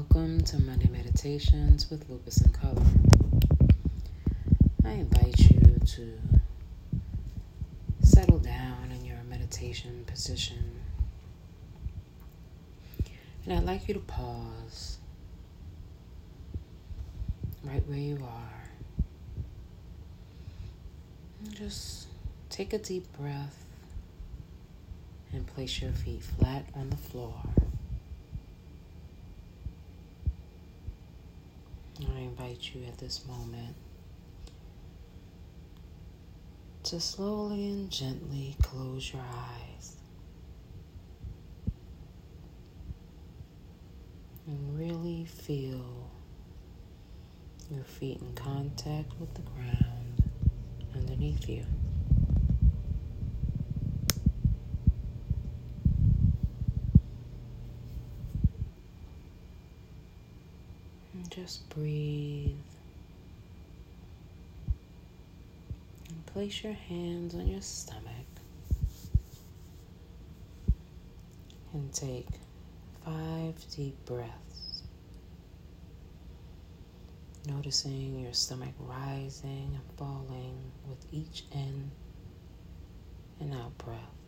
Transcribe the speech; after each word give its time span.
welcome 0.00 0.40
to 0.40 0.58
Monday 0.62 0.88
Meditations 0.88 1.90
with 1.90 2.08
Lupus 2.08 2.40
and 2.40 2.54
Color. 2.54 2.82
I 4.82 4.92
invite 4.92 5.38
you 5.38 5.78
to 5.84 6.18
settle 8.02 8.38
down 8.38 8.92
in 8.98 9.04
your 9.04 9.18
meditation 9.28 10.06
position. 10.06 10.80
And 13.44 13.52
I'd 13.52 13.64
like 13.64 13.88
you 13.88 13.92
to 13.92 14.00
pause 14.00 14.96
right 17.62 17.86
where 17.86 17.98
you 17.98 18.18
are. 18.22 18.70
And 21.44 21.54
just 21.54 22.06
take 22.48 22.72
a 22.72 22.78
deep 22.78 23.04
breath 23.18 23.66
and 25.34 25.46
place 25.46 25.82
your 25.82 25.92
feet 25.92 26.22
flat 26.22 26.64
on 26.74 26.88
the 26.88 26.96
floor. 26.96 27.34
I 32.49 32.49
invite 32.60 32.74
you 32.74 32.86
at 32.86 32.98
this 32.98 33.24
moment 33.26 33.74
to 36.82 37.00
slowly 37.00 37.68
and 37.68 37.90
gently 37.90 38.56
close 38.62 39.12
your 39.12 39.22
eyes 39.22 39.96
and 44.46 44.78
really 44.78 45.24
feel 45.24 46.10
your 47.70 47.84
feet 47.84 48.20
in 48.20 48.32
contact 48.34 49.12
with 49.20 49.32
the 49.34 49.42
ground 49.42 50.20
underneath 50.94 51.48
you. 51.48 51.64
Just 61.30 61.68
breathe. 61.70 62.56
And 66.08 66.26
place 66.26 66.64
your 66.64 66.72
hands 66.72 67.34
on 67.34 67.46
your 67.46 67.60
stomach. 67.60 68.04
And 71.72 71.92
take 71.92 72.26
five 73.04 73.54
deep 73.76 73.96
breaths. 74.06 74.82
Noticing 77.46 78.20
your 78.20 78.34
stomach 78.34 78.74
rising 78.80 79.70
and 79.72 79.96
falling 79.96 80.58
with 80.88 81.06
each 81.12 81.44
in 81.52 81.90
and 83.40 83.54
out 83.54 83.78
breath. 83.78 84.19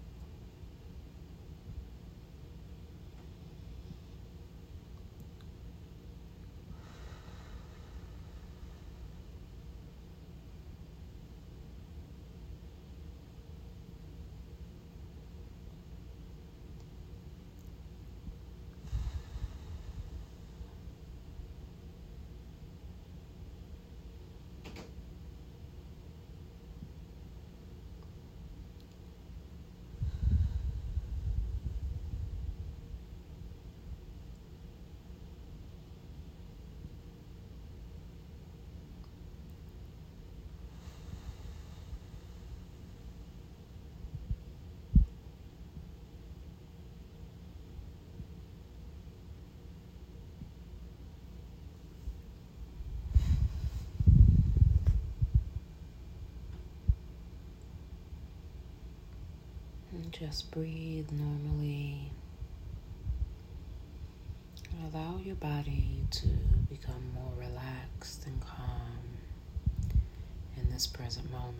Just 60.12 60.50
breathe 60.50 61.10
normally. 61.10 62.12
Allow 64.92 65.18
your 65.24 65.36
body 65.36 66.04
to 66.10 66.26
become 66.68 67.02
more 67.14 67.32
relaxed 67.38 68.26
and 68.26 68.38
calm 68.40 68.98
in 70.56 70.70
this 70.70 70.86
present 70.86 71.30
moment. 71.30 71.56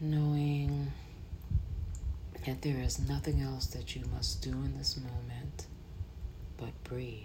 Knowing 0.00 0.90
that 2.46 2.62
there 2.62 2.80
is 2.80 2.98
nothing 2.98 3.42
else 3.42 3.66
that 3.66 3.94
you 3.94 4.02
must 4.14 4.40
do 4.42 4.50
in 4.50 4.78
this 4.78 4.96
moment 4.96 5.66
but 6.56 6.72
breathe. 6.84 7.18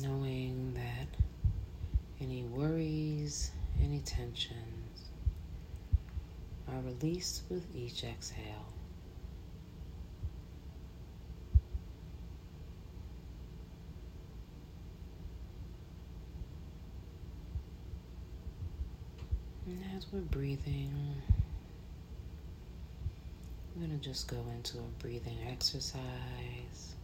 Knowing 0.00 0.72
that 0.74 1.19
any 2.20 2.42
worries, 2.44 3.50
any 3.82 4.00
tensions 4.00 5.10
are 6.68 6.80
released 6.82 7.42
with 7.48 7.64
each 7.74 8.04
exhale. 8.04 8.66
And 19.66 19.82
as 19.96 20.06
we're 20.12 20.20
breathing, 20.20 20.92
I'm 23.74 23.86
going 23.86 23.98
to 23.98 24.04
just 24.04 24.28
go 24.28 24.44
into 24.54 24.78
a 24.78 25.02
breathing 25.02 25.38
exercise 25.48 26.94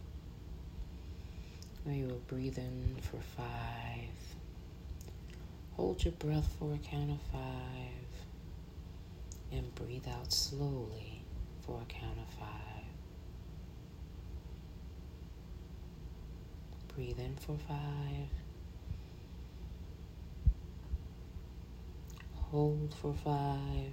where 1.83 1.95
you 1.95 2.07
will 2.07 2.21
breathe 2.27 2.57
in 2.57 2.97
for 3.01 3.17
five. 3.37 4.26
Hold 5.77 6.03
your 6.03 6.13
breath 6.13 6.49
for 6.57 6.73
a 6.73 6.77
count 6.79 7.11
of 7.11 7.21
five 7.31 8.07
and 9.51 9.73
breathe 9.75 10.07
out 10.07 10.33
slowly 10.33 11.21
for 11.63 11.79
a 11.79 11.85
count 11.85 12.17
of 12.17 12.33
five. 12.33 12.83
Breathe 16.95 17.19
in 17.19 17.35
for 17.35 17.55
five. 17.67 18.27
Hold 22.33 22.95
for 22.99 23.13
five. 23.13 23.91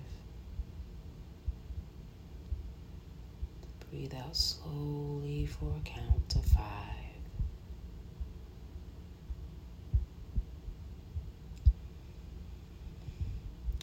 Breathe 3.91 4.15
out 4.15 4.35
slowly 4.35 5.45
for 5.45 5.71
a 5.77 5.81
count 5.85 6.35
of 6.35 6.47
five. 6.47 7.04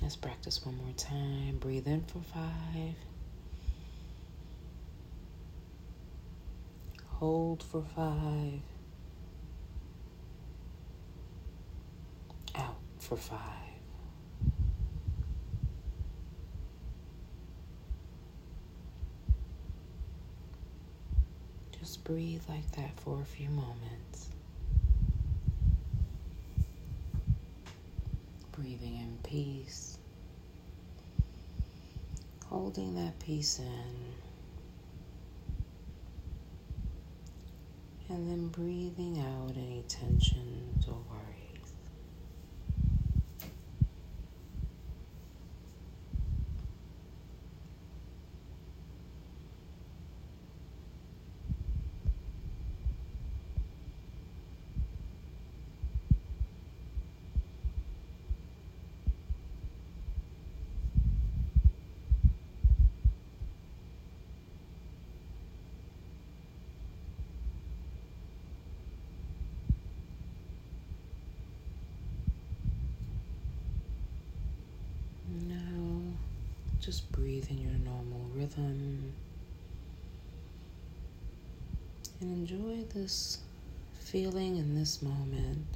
Let's 0.01 0.15
practice 0.15 0.65
one 0.65 0.77
more 0.77 0.93
time. 0.97 1.57
Breathe 1.59 1.87
in 1.87 2.01
for 2.03 2.21
five. 2.33 2.95
Hold 7.05 7.61
for 7.61 7.83
five. 7.95 8.61
Out 12.55 12.79
for 12.97 13.15
five. 13.15 13.37
Just 21.79 22.03
breathe 22.03 22.41
like 22.49 22.69
that 22.71 22.99
for 22.99 23.21
a 23.21 23.25
few 23.25 23.49
moments. 23.49 24.29
Breathing 28.51 28.97
in 28.97 29.17
peace 29.23 29.97
holding 32.51 32.93
that 32.95 33.17
peace 33.19 33.59
in. 33.59 33.95
And 38.09 38.29
then 38.29 38.49
breathing 38.49 39.19
out 39.19 39.55
any 39.55 39.85
tensions 39.87 40.85
or 40.85 40.97
worries. 41.09 41.40
Just 76.81 77.11
breathe 77.11 77.45
in 77.51 77.59
your 77.59 77.73
normal 77.85 78.27
rhythm 78.33 79.13
and 82.19 82.33
enjoy 82.33 82.83
this 82.93 83.37
feeling 83.99 84.57
in 84.57 84.73
this 84.73 85.03
moment 85.03 85.67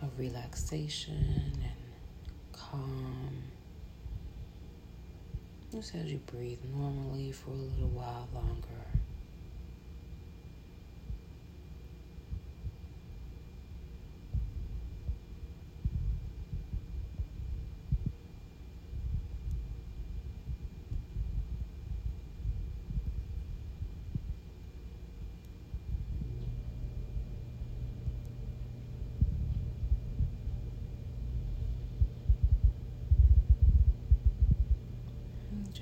of 0.00 0.16
relaxation 0.16 1.52
and 1.64 1.74
calm. 2.52 3.42
Just 5.72 5.96
as 5.96 6.12
you 6.12 6.20
breathe 6.26 6.60
normally 6.72 7.32
for 7.32 7.50
a 7.50 7.54
little 7.54 7.88
while 7.88 8.28
longer. 8.32 8.83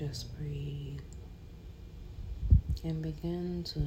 Just 0.07 0.37
breathe 0.37 0.99
and 2.83 3.01
begin 3.01 3.63
to 3.63 3.79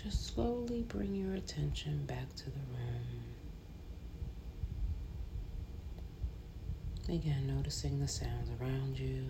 just 0.00 0.32
slowly 0.32 0.82
bring 0.82 1.12
your 1.12 1.34
attention 1.34 2.04
back 2.06 2.32
to 2.36 2.44
the 2.44 2.60
room. 2.70 3.24
Again, 7.08 7.48
noticing 7.48 7.98
the 7.98 8.06
sounds 8.06 8.48
around 8.60 8.96
you. 8.96 9.24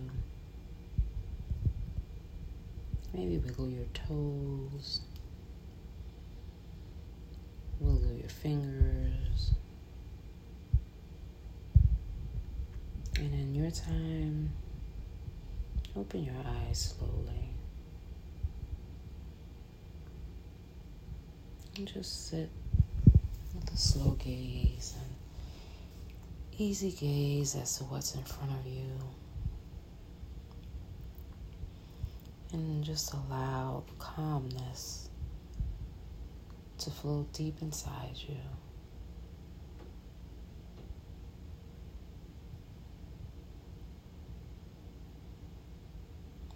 Maybe 3.11 3.39
wiggle 3.39 3.69
your 3.69 3.87
toes, 3.95 5.01
wiggle 7.79 8.13
your 8.13 8.29
fingers. 8.29 9.53
And 13.15 13.33
in 13.33 13.55
your 13.55 13.71
time, 13.71 14.51
Open 15.95 16.23
your 16.23 16.35
eyes 16.45 16.95
slowly. 16.97 17.49
And 21.75 21.87
just 21.87 22.29
sit 22.29 22.49
with 23.55 23.73
a 23.73 23.77
slow 23.77 24.11
gaze 24.11 24.95
and 24.99 25.15
easy 26.59 26.91
gaze 26.91 27.55
as 27.55 27.77
to 27.77 27.85
what's 27.85 28.15
in 28.15 28.23
front 28.23 28.51
of 28.51 28.67
you. 28.67 28.91
And 32.53 32.83
just 32.83 33.13
allow 33.13 33.83
calmness 33.97 35.09
to 36.79 36.89
flow 36.89 37.25
deep 37.33 37.61
inside 37.61 38.15
you. 38.15 38.37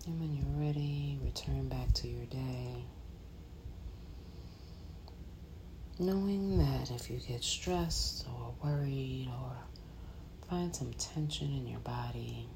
And 0.06 0.20
when 0.20 0.36
you're 0.36 0.68
ready, 0.68 1.18
return 1.24 1.70
back 1.70 1.94
to 1.94 2.10
your 2.10 2.26
day. 2.26 2.84
Knowing 5.98 6.58
that 6.58 6.92
if 6.92 7.10
you 7.10 7.20
get 7.26 7.42
stressed 7.42 8.28
or 8.28 8.54
worried 8.62 9.30
or 9.32 9.56
find 10.50 10.76
some 10.76 10.92
tension 10.96 11.54
in 11.54 11.68
your 11.68 11.80
body, 11.80 12.50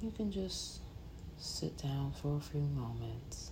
you 0.00 0.12
can 0.12 0.30
just 0.30 0.80
sit 1.38 1.76
down 1.78 2.12
for 2.22 2.36
a 2.36 2.40
few 2.40 2.60
moments 2.60 3.50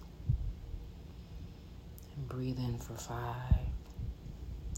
and 2.15 2.29
breathe 2.29 2.59
in 2.59 2.79
for 2.79 2.95
five, 2.95 3.67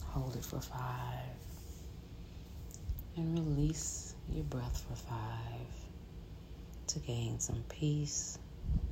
hold 0.06 0.34
it 0.34 0.44
for 0.44 0.62
five, 0.62 1.36
and 3.16 3.38
release 3.38 4.14
your 4.32 4.44
breath 4.44 4.82
for 4.88 4.96
five 4.96 5.89
to 6.92 6.98
gain 6.98 7.38
some 7.38 7.62
peace 7.68 8.38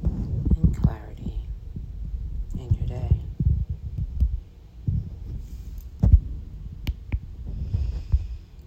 and 0.03 0.77
clarity 0.83 1.49
in 2.57 2.73
your 2.75 2.87
day. 2.87 3.17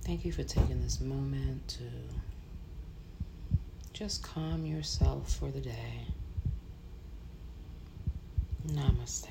Thank 0.04 0.26
you 0.26 0.34
for 0.34 0.44
taking 0.44 0.82
this 0.82 1.00
moment 1.00 1.66
to 1.70 1.84
just 3.94 4.22
calm 4.22 4.66
yourself 4.66 5.34
for 5.34 5.50
the 5.50 5.62
day. 5.62 6.08
Namaste. 8.68 9.30